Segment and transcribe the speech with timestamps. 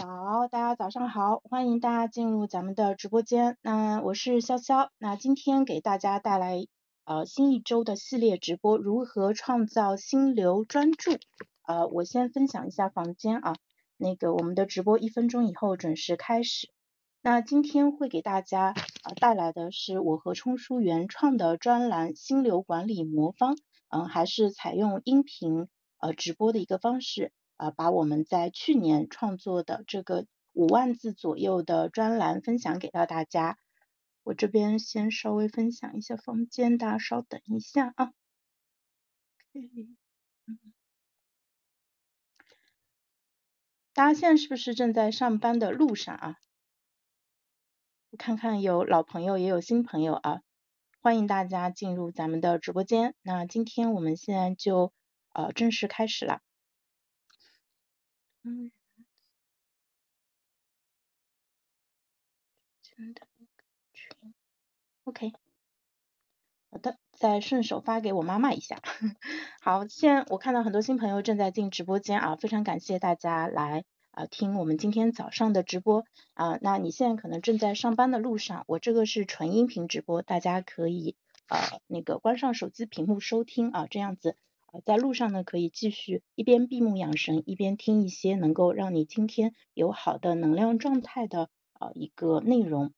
[0.00, 3.58] 早，大家早上好，欢迎大家进入咱们的直播间。
[3.60, 6.66] 那我是潇潇，那今天给大家带来
[7.04, 11.10] 呃新一周的系列直播，如何创造心流专注？
[11.66, 13.56] 呃，我先分享一下房间啊，
[13.98, 16.70] 那个我们的直播一分钟以后准时开始。
[17.20, 18.72] 那今天会给大家
[19.04, 23.54] 呃带来的是我和冲叔原创的专栏心流管理魔方，
[23.90, 27.34] 嗯，还是采用音频呃直播的一个方式。
[27.60, 33.58] 啊，把我们在去年创作的这个五万字左右的专栏分享给到大家。
[34.22, 38.12] 我这边先稍微分享一下房间，大家稍等一下啊。
[43.92, 46.36] 大家现在是不是正在上班的路上啊？
[48.08, 50.40] 我看看有老朋友也有新朋友啊，
[51.02, 53.14] 欢迎大家进入咱们的直播间。
[53.20, 54.94] 那今天我们现在就
[55.34, 56.40] 呃正式开始了。
[58.42, 58.70] 嗯
[62.82, 63.22] 真的
[63.94, 64.34] 群
[65.04, 65.32] ，OK，
[66.70, 68.80] 好的，再顺手发给我妈妈一下。
[69.62, 76.58] 好，现在我看到很多新朋友正在进直播间啊，非常感谢大家来啊听我们今天早上的直播啊。
[76.60, 81.16] 那你现在可能正在上班的路上，我这个是纯音频直播，大家可以
[81.48, 84.36] 呃那个关上手机屏幕收听啊，这样子。
[84.84, 92.92] 在路上呢，可以继续一边闭目养神，一边听一些能够让你今天有好的能量状态的呃一个内容。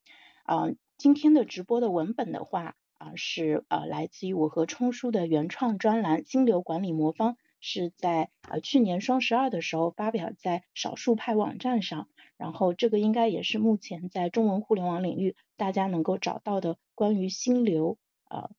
[0.45, 0.67] 啊，
[0.99, 12.09] 今天的直播的文本的话啊是呃来自于我和冲叔的原创专栏《心流管理魔方》，是在呃去年双十二的时候发表在少数派网站上。
[12.37, 18.51] 然后这个应该也是目前在中文互联网领域大家能够找到的关于心流呃。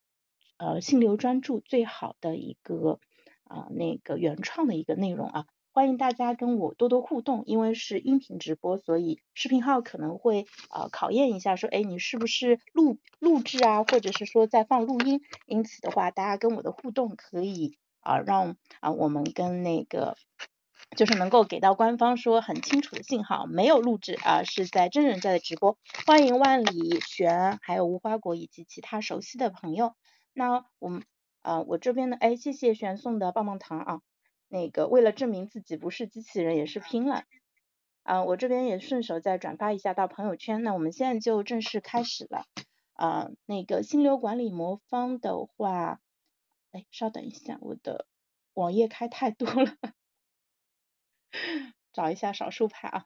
[0.58, 3.00] 呃，心流专注最好的一个
[3.44, 20.16] 啊，那个原创的一个内容啊，欢迎大家跟我多多互动，因为是音频直播，所以视频号可能会呃考验一下，说哎你是不是录录制啊，或者是说在放录音，因此的话，大家跟我的互动可以啊让啊我们跟那个
[20.96, 29.96] 就是能够给到官方说很清楚的信号，没有录制啊，是在真人在的直播，欢迎万里玄，还有无花果以及其他熟悉的朋友。
[30.34, 31.04] 那我们
[31.42, 34.02] 啊，我这边的哎，谢谢玄送的棒棒糖啊。
[34.48, 37.24] 那个为了证明自己不是机器人，也是拼了
[38.04, 38.24] 啊。
[38.24, 40.64] 我这边也顺手再转发一下到朋友圈。
[40.64, 42.46] 那我们现在就正式开始了
[42.94, 43.32] 啊。
[43.46, 46.00] 那个心流管理魔方的话，
[46.72, 48.06] 哎，稍等一下，我的
[48.54, 49.76] 网页开太多了，
[51.94, 53.06] 找一下少数派啊。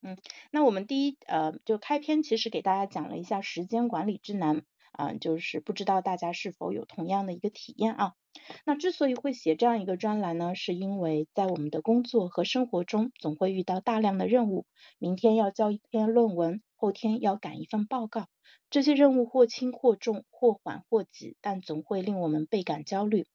[0.00, 0.16] 嗯，
[0.50, 4.64] 那我们第一呃，就开篇其实给大家讲了一下时间管理之难。
[4.92, 8.14] 啊，就是不知道大家是否有同样的一个体验啊？
[8.64, 14.64] 那之所以会写这样一个专栏呢，是因为在我们的工作和生活中，总会遇到大量的任务。
[14.98, 18.26] 明天要交一篇论文，后天要赶一份报告，
[18.70, 23.26] 这些任务或轻或重，或缓或急，但总会令我们倍感焦虑。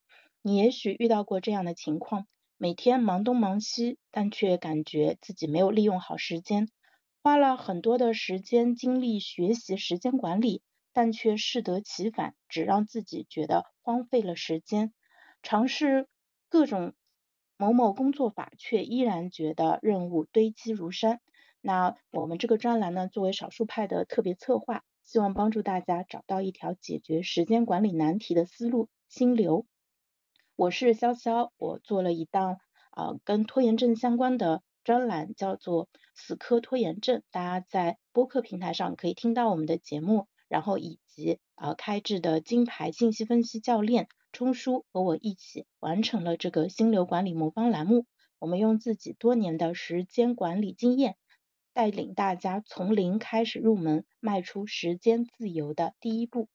[0.41, 2.27] 你也许遇到过这样的情况：
[2.57, 6.69] 每天忙东忙西，但却感觉自己没有利用好时间，
[7.21, 10.61] 花了很多的时间精力学习时间管理。
[10.93, 14.93] 但却适得其反，只让自己觉得荒废了时间。
[15.41, 16.07] 尝试
[16.49, 16.93] 各种
[17.57, 21.19] 某某工作法，却依然觉得任务堆积如山。
[21.59, 29.65] 那我们这个专栏呢，作为少数派的特别策划，希望帮助大家找到一条解决时间管理难题的思路——心流。
[30.55, 32.57] 我是潇潇，我做了一档
[32.91, 40.27] 啊跟拖延症相关的专栏，叫做《死磕拖延症》，大家在播客平台上可以听到我们的节目。
[40.53, 48.05] 然后以及啊开智的金牌信息分析教练冲叔和我一起完成了这个心流管理魔方栏目。
[48.37, 51.15] 我们用自己多年的时间管理经验，
[51.73, 56.47] 带领大家从零开始入门，迈出时间自由的第一步。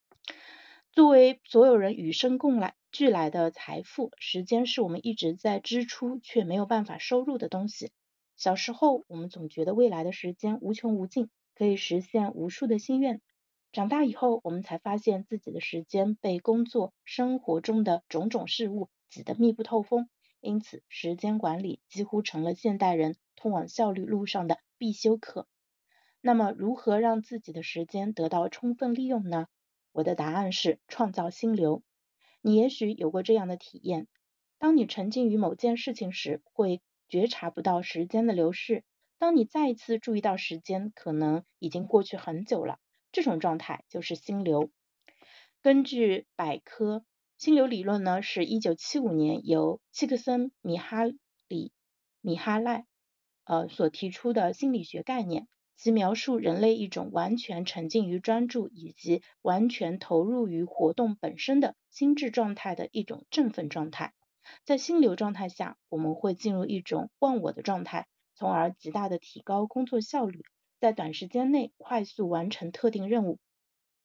[0.92, 7.90] 作为所有人与生共来俱来的财富，时间是我们一直在支出却没有办法收入的东西。
[8.36, 13.20] 小时候，我们总觉得未来的时间无穷无尽，可以实现无数的心愿。
[13.70, 20.08] 长大以后，我们才发现自己的时间被工作、生活中的种种事物挤得密不透风，
[20.40, 25.46] 因此时间管理几乎成了现代人通往效率路上的必修课。
[26.22, 29.46] 那么，如何让自己的时间得到充分利用呢？
[29.92, 31.82] 我的答案是创造心流。
[32.40, 34.08] 你也许有过这样的体验：
[34.58, 38.80] 当你沉浸于某件事情时，会觉察不到时间的流逝；
[39.18, 42.78] 当你再一次注意到时间，可能已经过去很久了。
[43.18, 44.70] 这种状态就是心流。
[45.60, 47.04] 根据百科，
[47.36, 51.02] 心流理论呢是一九七五年由契克森米哈
[51.48, 51.72] 里
[52.20, 52.86] 米哈赖
[53.42, 64.14] 呃所提出的心理学概念，其描述人类一种完全沉浸于专注以及完全投入于活动本身的心智状态的一种振奋状态。
[64.64, 68.06] 在心流状态下，我们会进入一种忘我的状态，
[68.36, 70.44] 从而极大的提高工作效率，
[70.80, 73.38] 在短时间内快速完成特定任务。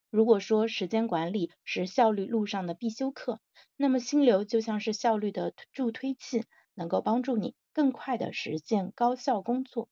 [0.10, 3.40] 如果说时间管理是效率路上的必修课，
[3.78, 6.44] 那么心流就像是效率的助推器，
[6.76, 9.90] 能够帮助你更快的实现高效工作。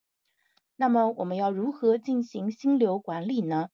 [0.76, 3.70] 那么我们要如何进行心流管理呢？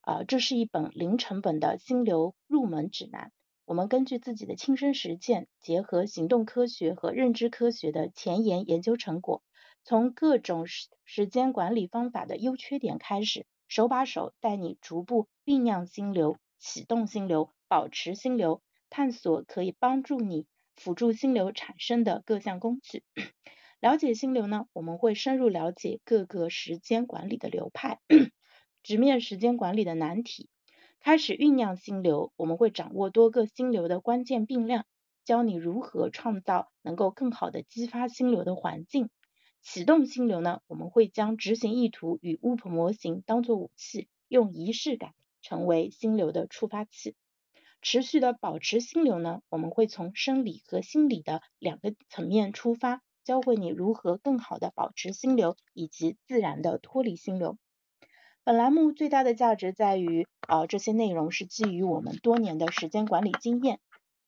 [0.00, 3.32] 啊，这是一本零成本的心流入门指南。
[3.64, 9.42] 我们根据自己的亲身实践，结合行动科学和认知科学的前沿研究成果，
[9.84, 13.46] 从各种时时间管理方法的优缺点开始。
[13.66, 20.46] 手把手带你逐步酝酿心流、启动心流、保持心流，探索可以帮助你
[20.76, 23.02] 辅助心流产生的各项工具。
[23.80, 28.00] 了解心流呢，我们会深入了解各个时间管理的流派，
[28.82, 30.48] 直面时间管理的难题。
[31.00, 34.84] 开始酝酿心流，我们会掌握多个心流的关键并量，
[35.24, 39.10] 教你如何创造能够更好的激发心流的环境。
[39.64, 47.16] 启动心流呢，我们会将执行意图与 WOP 模型当做武器，用仪式感成为心流的触发器。
[47.80, 57.56] 持续的保持心流呢，我们会从生理和心理的两个层面出发，教会你如何更好的保持心流，以及自然的脱离心流。
[58.44, 63.80] 本栏目最大的价值在于，啊，这些内容是基于我们多年的时间管理经验。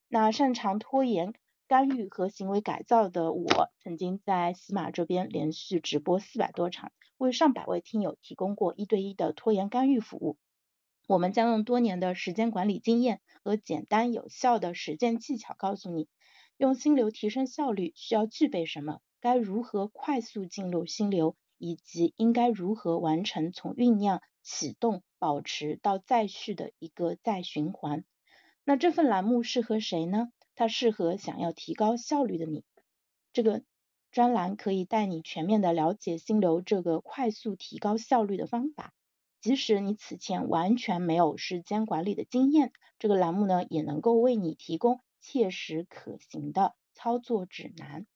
[0.09, 1.35] 那擅长拖延。
[1.69, 10.39] 干预和行为改造的我，曾经在喜马这边连续直播四百多场，为上百位听友提供过一对一的拖延干预服务。
[11.09, 16.09] 我们将用多年的时间管理经验和简单有效的实践技巧，告诉你
[16.57, 28.05] 用心流提升效率需要具备什么，该如何快速进入心流，以及应该如何完成从酝酿、启动、保持到再续的一个再循环。
[28.65, 30.31] 那这份栏目适合谁呢？
[30.57, 32.65] 它适合想要提高效率的你。
[33.33, 33.63] 这个
[34.11, 38.93] 专栏可以带你全面的了解心流这个快速提高效率的方法。
[39.41, 48.07] 即使你此前完全没有时间管理的经验，这个栏目呢也能够为你提供切实可行的操作指南。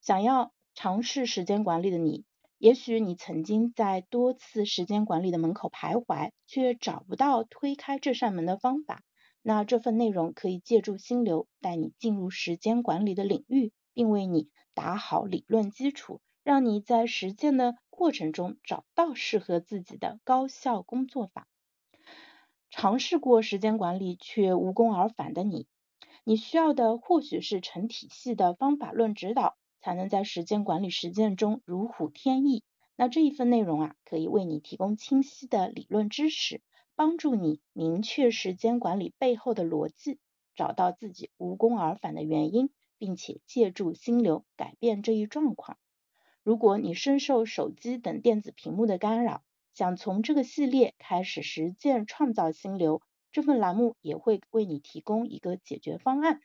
[0.00, 2.24] 想要尝试时间管理的你，
[2.58, 9.02] 也许你曾经在多次时间管理的门口徘徊，却找不到推开这扇门的方法。
[9.46, 21.46] 那这份内容可以借助心流带你进入时间管理的领域，并为你打好理论基础，让你在实践的过程中找到适合自己的高效工作法。
[22.70, 25.66] 尝试过时间管理却无功而返的你，
[26.24, 32.64] 你需要的或许是成体系的方法论指导，才能在时间管理实践中如虎添翼。
[32.96, 36.62] 那这一份内容啊，可以为你提供清晰的理论知识。
[36.96, 40.18] 帮助你明确时间管理背后的逻辑，
[40.54, 45.78] 找到自己无功而返的原因，并且借助心流改变这一状况。
[46.42, 49.42] 如果你深受手机等电子屏幕的干扰，
[49.72, 53.02] 想从这个系列开始实践创造心流，
[53.32, 56.40] 这份栏目也会为你提供一个解决方案。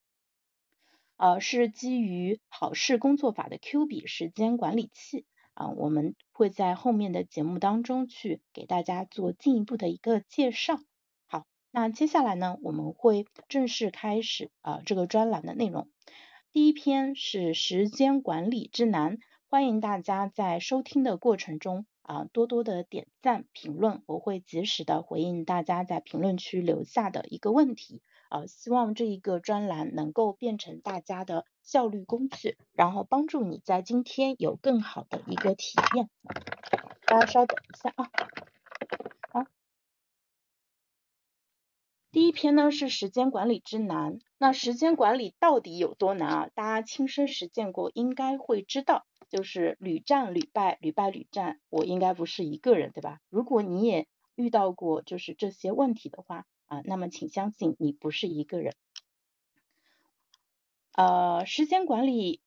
[1.17, 5.25] 呃，是基于好事工作法的 Q 比时间管理器。
[5.59, 10.79] 啊，我们会在后面的节目当中去给大家做进一步的一个介绍。
[11.27, 15.89] 好，那接下来呢，我们会正式开始啊这个专栏的内容。
[16.53, 19.17] 第一篇是时间管理之难，
[19.49, 28.01] 欢迎大家在收听的过程中啊多多的点赞评论，我会及时的回应大家在评论区留下的一个问题。
[28.29, 36.11] 呃，希望这一个专栏能够变成大家的效率工具，然后帮助你在今天有更好的一个体验。
[37.07, 38.11] 大家稍等一下啊。
[39.31, 39.45] 好，
[42.11, 44.19] 第一篇呢是时间管理之难。
[44.37, 46.49] 那时间管理到底有多难啊？
[46.53, 51.59] 大家亲身实践过，应该会知道，就是屡战屡败，屡败屡战。
[51.69, 53.21] 我应该不是一个人，对吧？
[53.29, 56.45] 如果你也遇到过就是这些问题的话。
[56.69, 58.73] 啊，那么请相信你不是一个人。
[60.93, 62.41] 呃，时间管理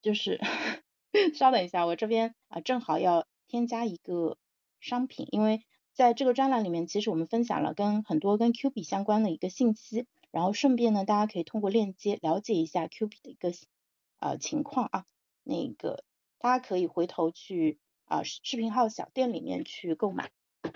[0.00, 0.40] 就是
[1.34, 4.38] 稍等一下，我这边啊正好要添加一个
[4.78, 13.52] 商品，因为在这个专栏里面，其实我们分享了跟很多跟 Q 币相关的一个信息，然后顺便呢，大家可以通过链接了解一下 Q 币的一个
[14.20, 15.04] 呃情况啊。
[15.42, 16.04] 那个
[16.38, 20.30] 大家可以回头去啊视频号小店里面去购买。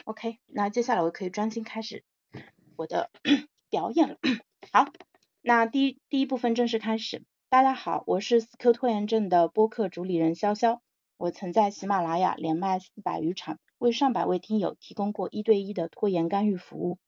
[0.04, 2.04] OK，那接下来我可以专心开始。
[2.76, 3.10] 我的
[3.70, 4.16] 表演了，
[4.72, 4.86] 好，
[5.42, 7.24] 那第一第一部分正式开始。
[7.48, 10.80] 大家好，我是死磕拖延症的播客主理人潇潇。
[11.18, 16.98] 我曾在喜马拉雅连麦四百余场，为上百位听友提供过一对一的拖延干预服务。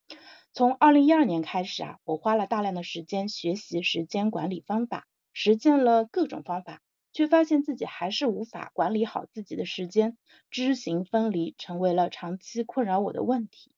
[0.53, 6.81] 从二零一二年开始啊，我花了大量的时间学习时间管理方法，实践了各种方法，
[7.13, 10.17] 却发现自己还是无法管理好自己的时间，
[10.51, 13.74] 知行分离成为了长期困扰我的问题。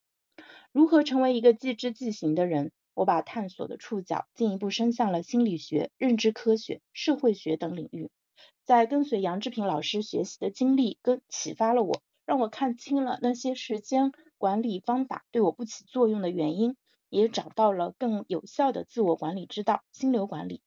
[0.76, 2.70] 如何成为一个既知既行的人？
[2.92, 8.10] 我把探索的触角进一步伸向了心理学、认知科学、社会学等领域。
[8.62, 16.76] 在跟随杨志平老师学习的经历，跟启发了我，让我看清了那些时间管理方法对我不起作用的原因，
[17.08, 20.60] 也找到了更有效的自我管理之道——心流管理。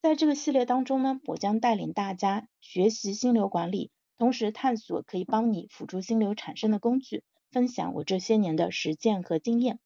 [0.00, 9.78] 在这个系列当中呢，我将带领大家学习心流管理，同时探索可以帮你辅助心流产生的工具，分享我这些年的实践和经验。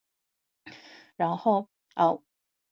[1.16, 2.22] 然后，呃。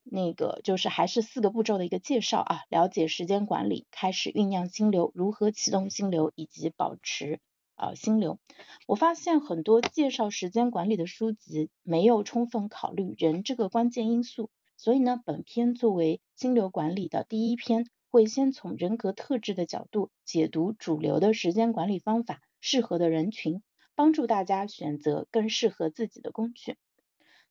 [0.07, 7.41] 那个就是还是四个步骤的一个介绍啊，了解时间管理，开始酝酿心流，如何启动心流，以及保持
[7.75, 8.39] 啊心流。
[8.87, 23.63] 我发现很多介绍时间管理的书籍没有充分考虑人这个关键因素，所以呢，本篇作为心流管理的第一篇，会先从人格特质的角度解读主流的时间管理方法，适合的人群，
[23.95, 26.77] 帮助大家选择更适合自己的工具。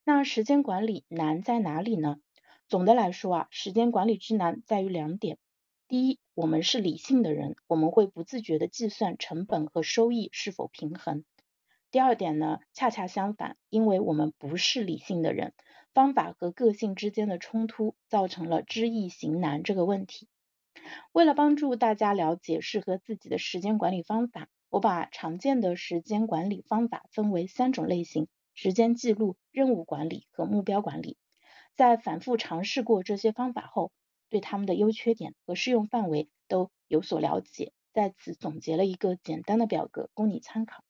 [0.04, 2.16] 那时间管理难在哪里呢？
[2.68, 5.38] 总的来说啊，时间管理之难在于两点。
[5.88, 11.24] 第一，我们是理性的人，我们会不自觉的计算成本和收益是否平衡。
[11.90, 15.52] 第二点呢，恰恰相反，因为我们不是理性的人，
[15.92, 20.26] 方法和个性之间的冲突造成了知易行难这个问题。
[21.12, 31.16] 为了帮助大家了解适合自己的时间管理方法，我把常见的时间管理方法分为三种类型：时间记录、任务管理和目标管理。
[31.76, 33.92] 在反复尝试过这些方法后，
[34.30, 40.82] 对他们的优缺点和适用范围都有所了解，在此总结了一个简单的表格供你参考。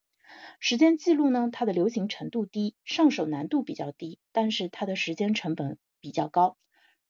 [0.60, 6.56] 时间记录呢，它的流行程度低，上手难度比较低，但是它的时间成本比较高。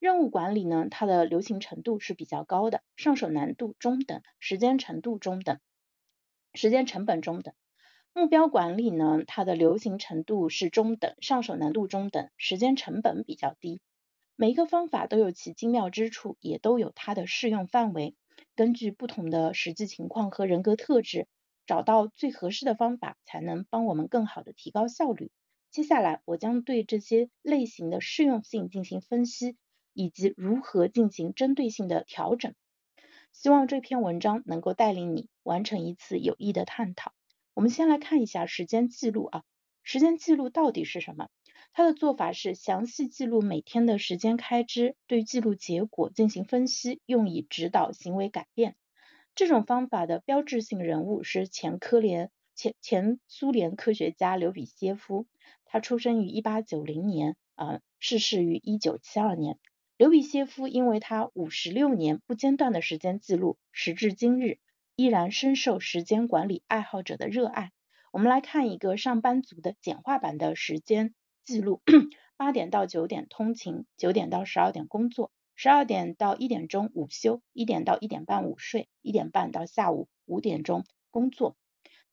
[0.01, 5.61] 任务管理呢，它的流行程度是比较高的，上手难度中等，时间程度中等，
[6.55, 7.55] 时间成本中等。
[8.15, 13.81] 目标管理呢，它的流行程度是中等，上手难度中等，时间成本比较低。
[14.37, 18.15] 每一个方法都有其精妙之处，也都有它的适用范围。
[18.57, 21.27] 根据不同的实际情况和人格特质，
[21.67, 25.33] 找到最合适的方法，才能帮我们更好的提高效率。
[25.71, 29.57] 接下来，我将对这些类型的适用性进行分析，
[29.93, 32.55] 以及如何进行针对性的调整。
[33.35, 37.13] 希望这篇文章能够带领你完成一次有益的探讨。
[37.53, 39.43] 我们先来看一下时间记录啊，
[39.83, 41.29] 时间记录到底是什么？
[41.73, 48.77] 它的做法是详细记录每天的时间开支，对记录结果进行分析，用以指导行为改变。
[49.35, 55.27] 这种方法的标志性人物是前科联前前苏联科学家刘比歇夫，
[55.65, 59.59] 他出生于一八九零年，啊，逝世于一九七二年。
[59.97, 64.59] 刘比歇夫因为他五十六年不间断的时间记录，时至今日。
[64.97, 67.73] 依然深受时间管理爱好者的热爱。
[68.13, 71.83] 我们来看一个上班族的简化版的时间记录：
[72.37, 81.57] 八点到九点通勤，九点到十二点工作，十二点到一点钟午休，一点到一点半午睡，一点半到下午五点钟工作。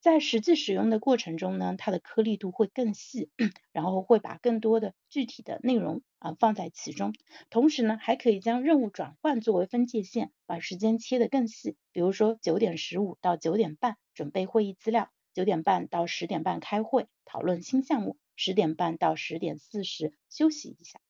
[0.02, 3.30] 在实际使用的过程中呢，它的颗粒度会更细，
[3.70, 7.14] 然后会把更多的具体的内容啊放在其中。
[7.50, 11.76] 同时呢，还可以将任务转换作为分界线，把时间切得更细。
[11.92, 21.00] 比如说九点十五到九点半准备会议资料，九点半到十点半开会讨论新项目，十点半到十点四十休息一下。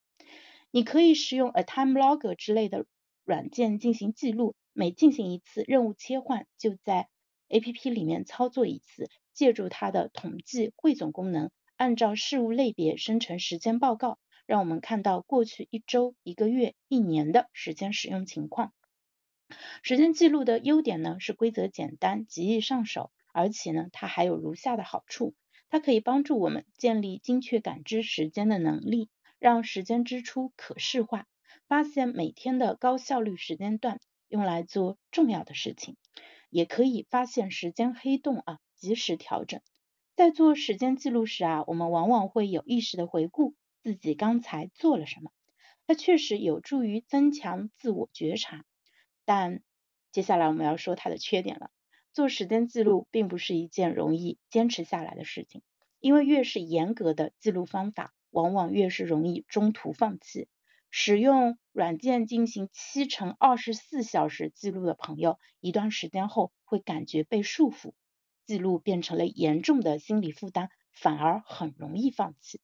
[0.70, 2.84] 你可以使用 A Time Logger 之类的
[3.24, 7.08] 软件进行记录，每进行一次任务切换，就在
[7.52, 18.72] A P P 里面操作一次，借助它的统计汇总功能，按照事务类别生成时间报告，让我们看到过去一周、一个月、一年的时间使用情况。
[19.82, 25.34] 时间记录的优点呢是规则简单、极易上手，而且呢它还有如下的好处：
[25.68, 31.26] 它可以帮助我们建立精确感知时间的能力，让时间支出可视化，
[31.68, 35.98] 发现每天的高效率时间段，用来做重要的事情。
[36.52, 39.62] 也可以发现时间黑洞啊，及时调整。
[40.14, 45.30] 在做时间记录时啊，我们往往会有意识的回顾自己刚才做了什么，
[45.86, 48.66] 它确实有助于增强自我觉察。
[49.24, 49.62] 但
[50.10, 51.70] 接下来我们要说它的缺点了。
[52.12, 55.62] 做时间记录并不是一件容易坚持下来的事情，
[56.00, 60.48] 因为越是严格的记录方法，往往越是容易中途放弃。
[60.94, 67.94] 使用软件进行七乘二十四小时记录的朋友，一段时间后会感觉被束缚，
[68.44, 72.60] 记录变成了严重的心理负担，反而很容易放弃。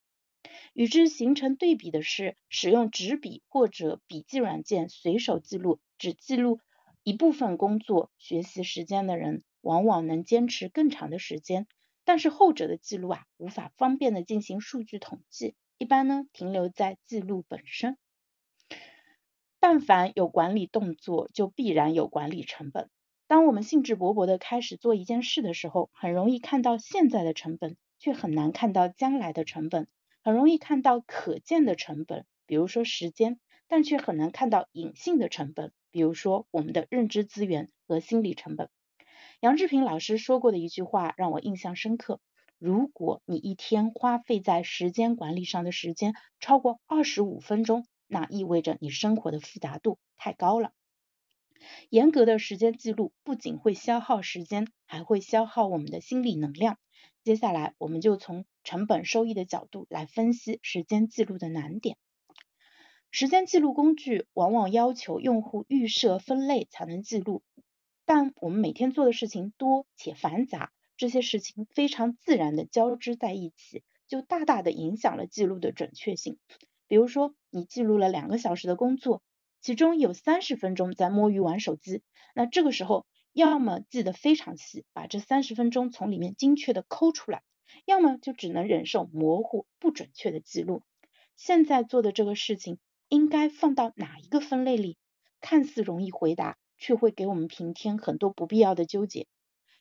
[0.74, 6.60] 与之形成对比的是，使用纸笔或者笔记软件随手记录，只记录
[7.02, 11.66] 一部分工作、学习时间的人，往往能坚持更长的时间。
[12.04, 17.96] 但是后者的记录啊，无法方便的进行数据统计，一般呢停留在记录本身。
[19.60, 22.88] 但凡有管理动作，就必然有管理成本。
[23.26, 29.84] 当我们兴致勃勃的开始做一件事的时候，很容易看到现在的成本，却很难看到将来的成本；
[30.22, 38.70] 很容易看到可见的成本，比如说时间，但却很难看到隐性的成本，比如说我们的认知资源和心理成本。
[39.40, 42.20] 杨志平老师说过的一句话让我印象深刻：
[42.58, 50.72] 如果你一天花费在时间管理上的时间超过二十五分钟，那意味着你生活的复杂度太高了。
[51.90, 56.78] 严格的时间记录不仅会消耗时间，还会消耗我们的心理能量。
[57.24, 61.96] 接下来，我们就从成本收益的角度来分析时间记录的难点。
[63.10, 67.42] 时间记录工具往往要求用户预设分类才能记录，
[68.04, 76.38] 但我们每天做的事情多且繁杂，这些事情非常自然的交织在一起，就大大的影响了记录的准确性。
[76.88, 79.22] 比如说，你记录了两个小时的工作，
[79.60, 82.02] 其中有三十分钟在摸鱼玩手机，
[82.34, 87.42] 那这个时候要么记得非常细，把这三十分钟从里面精确的抠出来，
[87.84, 90.82] 要么就只能忍受模糊不准确的记录。
[91.36, 92.78] 现在做的这个事情
[93.08, 94.96] 应该放到哪一个分类里？
[95.40, 99.26] 看似容易回答，却会给我们平添很多不必要的纠结。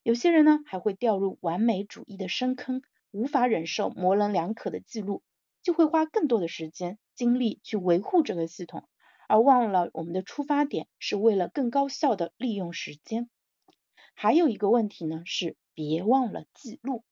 [0.04, 5.24] 有些人呢，还会掉入完美主义的深坑，无法忍受模棱两可的记录。
[5.68, 8.88] 就会花更多的时间精力去维护这个系统，
[9.28, 13.30] 而忘了我们的出发点是为了更高效的利用时间。
[14.16, 17.04] 还有一个问题呢，是别忘了记录。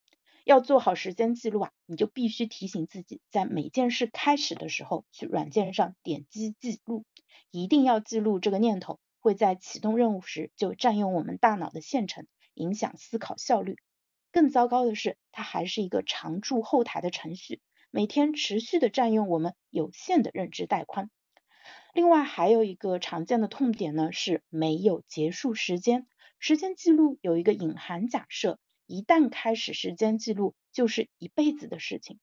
[0.46, 7.03] 要做好时间记录啊，你就必须提醒自己，在每件事开始的时候，去软件上点击记录。
[7.51, 13.75] 一定要记录这个念头，会在启动任务时就占用我们大脑的线程，影响思考效率。
[14.32, 17.60] 更糟糕的是，它还是一个常驻后台的程序。
[17.96, 21.10] 每天持续的占用我们有限的认知带宽。
[21.94, 26.05] 另外还有一个常见的痛点呢，是没有结束时间。
[26.38, 32.20] 时间记录有一个隐含假设，一旦开始时间记录，就是一辈子的事情。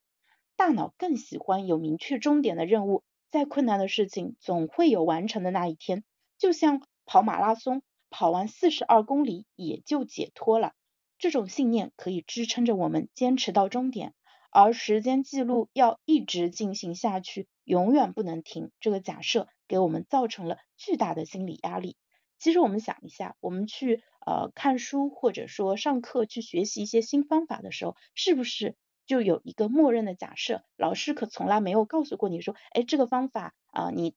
[0.57, 6.05] 大脑更喜欢有明确终点的任务，再困难的事情总会有完成的那一天。
[6.37, 10.75] 就像跑马拉松，跑完四十二公里也就解脱了。
[11.17, 14.13] 这种信念可以支撑着我们坚持到终点。
[14.53, 18.71] 而时间记录要一直进行下去，永远不能停。
[18.81, 21.97] 这个假设给我们造成了巨大的心理压力。
[22.39, 30.63] 其实我们想一下，我们去呃看书或者说上课去学习一些新方法的时候，是不是就有一个默认的假设？
[30.77, 34.15] 老师可从来没有告诉过你说，哎，这个方法啊，你。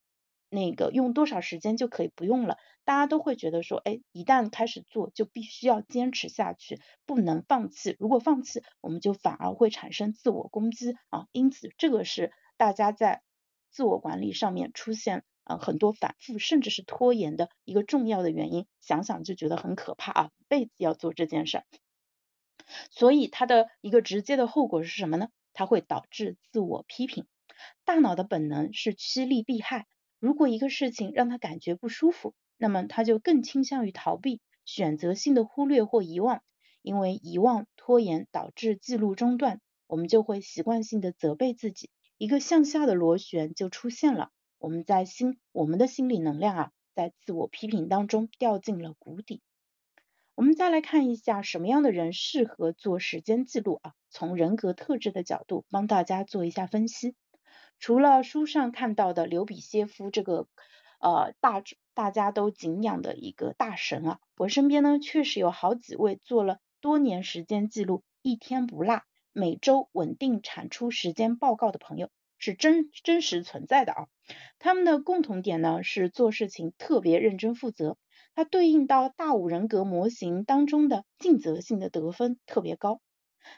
[0.56, 7.96] 那个用多少时间就可以不用了，大家都会觉得说，哎，一旦开始做就必须要坚持下去，不能放弃。
[8.00, 11.28] 如果放弃，我们就反而会产生自我攻击啊。
[11.32, 13.22] 因此，这个是大家在
[13.70, 18.66] 自我管理上面出现啊很多反复甚至是拖延的一个重要的原因。
[18.82, 21.66] 想想就觉得很可怕啊，一辈子要做这件事儿。
[22.90, 25.28] 所以它的一个直接的后果是什么呢？
[25.54, 27.28] 它会导致自我批评。
[27.84, 29.86] 大脑的本能是趋利避害。
[30.26, 36.42] 如果一个事情让他感觉不舒服，那么他就更倾向于逃避，选择性的忽略或遗忘。
[36.82, 44.32] 因为遗忘、拖延导致记录中断，我们就会习惯性的责备自己，一个向下的螺旋就出现了。
[44.58, 49.44] 我们在心，我们的心理能量啊，在自我批评当中掉进了谷底。
[50.34, 53.94] 我们再来看一下什么样的人适合做时间记录啊？
[54.10, 57.14] 从人格特质的角度帮大家做一下分析。
[57.78, 60.48] 除了书上看到的刘比歇夫这个
[61.00, 61.62] 呃大
[61.94, 69.02] 大家都敬仰的一个大神啊，我身边呢确实有好几位做了多年时间记录，一天不落，
[69.34, 72.10] 每周稳定产出时间报告的朋友，
[72.40, 74.08] 是真真实存在的啊。
[74.58, 77.98] 他们的共同点呢是做事情特别认真负责，
[78.34, 83.00] 它对应到大五人格模型当中的尽责性的得分特别高，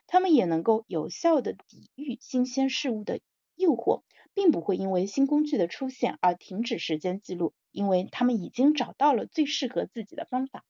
[0.06, 3.21] 他们也能够有效的抵御新鲜事物的。
[3.60, 4.03] 诱惑
[4.38, 10.63] 并不会因为新工具的出现而停止时间记录，因为他们已经找到了最适合自己的方法。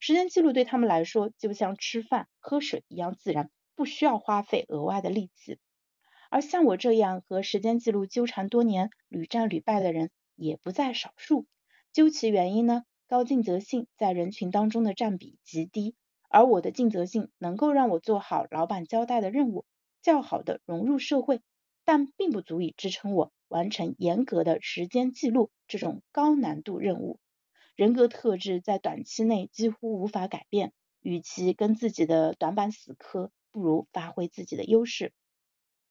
[0.00, 5.60] 时间记录对他们来说就像吃饭喝水一样自然，不需要花费额外的力气。
[6.28, 11.46] 而像我这样和时间记录纠缠多年、屡战屡败的人也不在少数。
[11.92, 15.94] 究其原因呢，高尽责性在人群当中的占比极低，
[16.28, 19.64] 而我的尽责性能够让我做好老板交代的任务，
[20.02, 21.40] 较好的融入社会，
[21.84, 27.18] 但并不足以支撑我完成严格的时间记录这种高难度任务。
[27.76, 35.12] 人格特质在短期内几乎无法改变，与其跟自己的短板死磕，不如发挥自己的优势。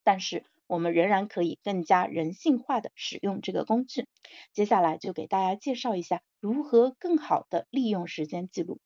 [0.04, 4.08] 但是我们仍然可以更加人性化的使用这个工具。
[4.54, 8.80] 接下来就给大家介绍一下如何更好的利用时间记录。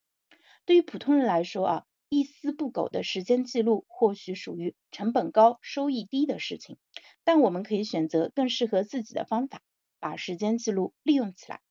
[0.66, 6.78] 对于普通人来说啊，一丝不苟的时间记录或许属于成本高、收益低的事情，
[7.24, 9.62] 但我们可以选择更适合自己的方法，
[10.00, 11.62] 把时间记录利用起来。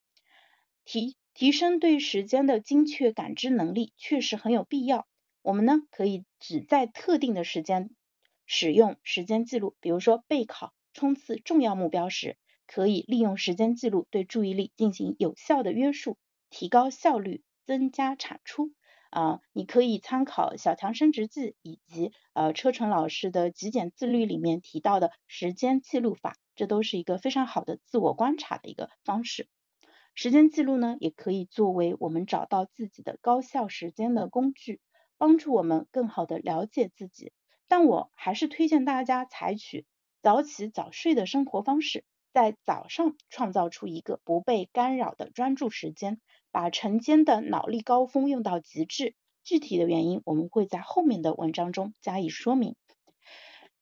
[0.85, 5.07] 提提升对时间的精确感知能力确实很有必要。
[5.41, 7.89] 我们呢可以只在特定的时间
[8.45, 16.17] 使用时间记录，比如说备考、冲刺重要目标时，可以利用时间记录对注意力进行有效的约束，
[16.49, 18.71] 提高效率，增加产出。
[19.11, 29.47] 啊，你可以参考《小强升职记》以及呃车纯老师的极简自律里面提到的时间记录法，这都是一个非常好的自我观察的一个方式。
[30.13, 34.81] 时间记录呢，也可以作为我们找到自己的高效时间的工具，
[35.17, 37.31] 帮助我们更好的了解自己。
[37.67, 39.85] 但我还是推荐大家采取
[40.23, 46.19] 早起早睡的生活方式，在早上创造出一个不被干扰的专注时间，
[46.51, 49.15] 把晨间的脑力高峰用到极致。
[49.43, 52.75] 具体的原因，我们会在后面的文章中加以说明。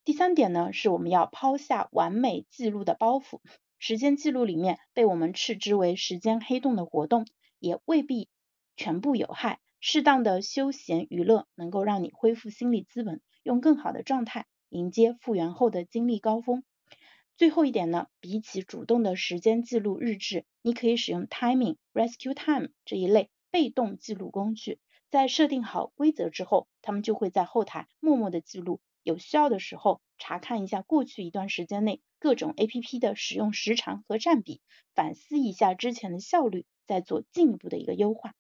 [0.04, 3.40] 第三点呢，是我们要抛下完美记录的包袱。
[3.80, 7.26] 时间记录里面被我们斥之为时间黑洞的活动，
[7.60, 8.30] 也未必
[8.76, 9.60] 全部有害。
[9.80, 16.64] 适当的休闲娱乐能够让你恢复心理资本，用更好的状态迎接复原后的精力高峰。
[17.38, 28.80] 最后一点呢，比起主动的时间记录日志，你可以使用 Timing Rescue Time 这一类被动记录工具，在设定好规则之后，他们就会在后台默默的记录。
[29.04, 34.62] 有需要的时候，查看一下过去一段时间内各种 A P P 的使用时长和占比，
[34.94, 38.34] 反思一下之前的效率，再做进一步的一个优化。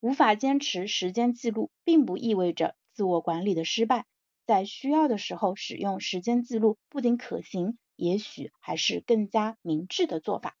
[0.00, 4.06] 无法坚持时间记录，并不意味着自我管理的失败。
[4.50, 10.56] 在需要的时候使用时间记录，不仅可行，也许还是更加明智的做法。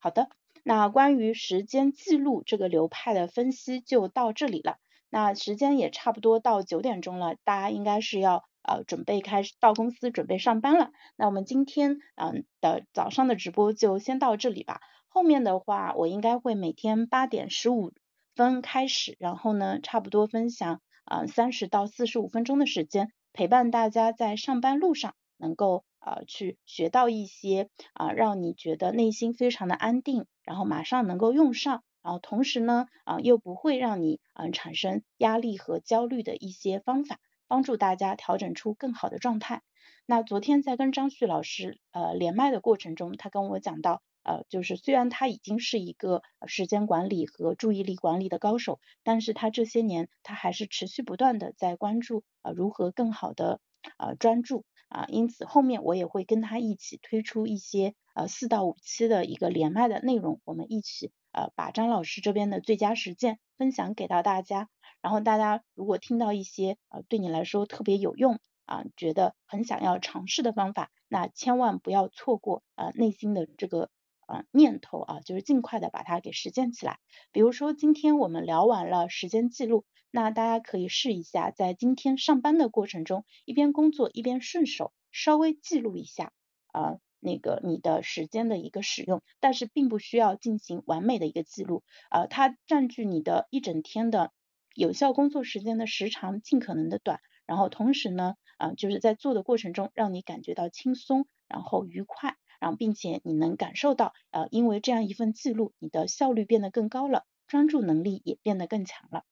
[0.00, 0.30] 好的，
[0.64, 4.78] 那关于时间记录这个流派的分析就到这里了。
[5.10, 10.90] 那时间也差不多到九点钟了，大家应该是要呃准备开始到公司准备上班了。
[11.14, 14.80] 那我们今天嗯的早上的直播就先到这里吧。
[15.06, 17.92] 后面的话我应该会每天八点十五
[18.34, 31.82] 分开始，然后呢差不多分享啊三十到四十五分钟的时间，陪伴大家在上班路上能够呃去学到一些啊让你觉得内心非常的安定，然后马上能够用上。
[32.02, 39.60] 然后同时呢，啊又不会让你嗯产生压力和焦虑的一些方法，帮助大家调整出更好的状态。
[40.06, 53.60] 那昨天在跟张旭老师呃连麦的过程中，他跟我讲到，呃就是虽然他已经是一个时间管理和注意力管理的高手，但是他这些年他还是持续不断的在关注啊如何更好的
[53.98, 61.12] 呃专注啊，因此后面我也会跟他一起推出一些呃四到五期的一个连麦的内容，我们一起。
[61.32, 64.68] 呃，把张老师这边的最佳实践分享给到大家，
[65.00, 73.90] 然后大家如果听到一些呃对你来说特别有用啊，觉得很想要尝试的方法，那千万不要错过呃内心的这个
[74.30, 76.98] 啊念头啊，就是尽快的把它给实践起来。
[77.32, 86.32] 比如说今天我们聊完了时间记录，那大家可以试一下，在今天上班的过程中，一边工作一边顺手稍微记录一下
[86.68, 86.98] 啊。
[87.22, 94.32] 那个你的时间的一个使用，但是并不需要进行完美的一个记录，呃，它占据你的一整天的
[94.74, 109.24] 有效工作时间的时长尽可能的短，然后同时呢，啊，就是在做的过程中让你感觉到轻松，然后愉快，然后并且你能感受到，呃，因为这样一份记录，你的效率变得更高了，专注能力也变得更强了。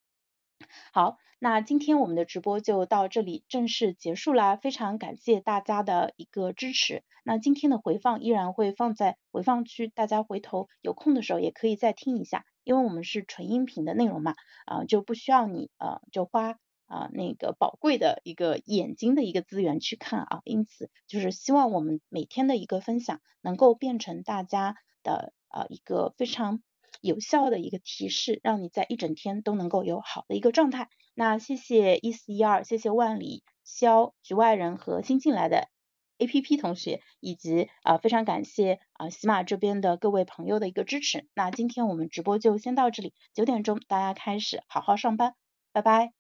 [0.93, 1.19] 好。
[1.41, 7.05] 那今天我们的直播就到这里正式结束啦，非常感谢大家的一个支持。
[7.23, 14.35] 那今天的回放依然会放在回放区，大家回头有空的时候也可以再听一下，因为我们是纯音频的内容嘛，
[14.67, 16.57] 啊就不需要你呃就花
[16.89, 24.75] 啊那个宝贵的一个眼睛的一个资源去看啊，因此就是希望我们每天的一个分享能够变成大家
[25.05, 26.61] 的呃一个非常。
[27.01, 30.89] 有效的一个提示，让你在一整天都能够有好的一个状态。
[31.15, 35.69] 那谢谢一四一二，谢谢万里、肖、局外人和新进来的
[36.19, 41.29] APP 同学，以及啊非常感谢啊喜马这边的各位朋友的一个支持。
[41.35, 45.35] 那今天我们直播就先到这里，九点钟大家开始好好上班，
[45.73, 46.18] 拜拜。